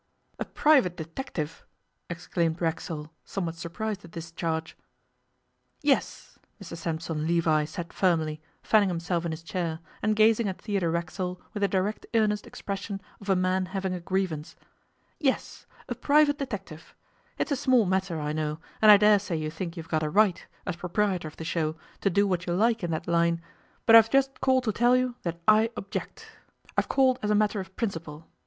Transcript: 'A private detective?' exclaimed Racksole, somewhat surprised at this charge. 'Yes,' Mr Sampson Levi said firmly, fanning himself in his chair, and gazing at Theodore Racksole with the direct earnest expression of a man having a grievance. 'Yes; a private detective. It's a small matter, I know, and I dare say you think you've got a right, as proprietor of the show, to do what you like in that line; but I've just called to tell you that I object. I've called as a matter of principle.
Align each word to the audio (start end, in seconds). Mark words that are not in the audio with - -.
'A 0.39 0.45
private 0.45 0.97
detective?' 0.97 1.63
exclaimed 2.09 2.59
Racksole, 2.59 3.11
somewhat 3.23 3.53
surprised 3.53 4.03
at 4.03 4.13
this 4.13 4.31
charge. 4.31 4.75
'Yes,' 5.83 6.39
Mr 6.59 6.75
Sampson 6.75 7.27
Levi 7.27 7.65
said 7.65 7.93
firmly, 7.93 8.41
fanning 8.63 8.89
himself 8.89 9.25
in 9.25 9.31
his 9.31 9.43
chair, 9.43 9.79
and 10.01 10.15
gazing 10.15 10.47
at 10.49 10.59
Theodore 10.59 10.89
Racksole 10.89 11.39
with 11.53 11.61
the 11.61 11.67
direct 11.67 12.07
earnest 12.15 12.47
expression 12.47 12.99
of 13.19 13.29
a 13.29 13.35
man 13.35 13.67
having 13.67 13.93
a 13.93 13.99
grievance. 13.99 14.55
'Yes; 15.19 15.67
a 15.87 15.93
private 15.93 16.39
detective. 16.39 16.95
It's 17.37 17.51
a 17.51 17.55
small 17.55 17.85
matter, 17.85 18.19
I 18.19 18.33
know, 18.33 18.57
and 18.81 18.89
I 18.89 18.97
dare 18.97 19.19
say 19.19 19.35
you 19.35 19.51
think 19.51 19.77
you've 19.77 19.87
got 19.87 20.01
a 20.01 20.09
right, 20.09 20.43
as 20.65 20.77
proprietor 20.77 21.27
of 21.27 21.37
the 21.37 21.43
show, 21.45 21.75
to 21.99 22.09
do 22.09 22.25
what 22.25 22.47
you 22.47 22.53
like 22.55 22.83
in 22.83 22.89
that 22.89 23.07
line; 23.07 23.39
but 23.85 23.95
I've 23.95 24.09
just 24.09 24.41
called 24.41 24.63
to 24.63 24.71
tell 24.73 24.95
you 24.95 25.13
that 25.21 25.39
I 25.47 25.69
object. 25.77 26.27
I've 26.75 26.89
called 26.89 27.19
as 27.21 27.29
a 27.29 27.35
matter 27.35 27.59
of 27.59 27.75
principle. 27.75 28.27